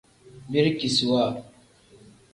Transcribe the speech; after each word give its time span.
Birikisiwa. 0.51 1.23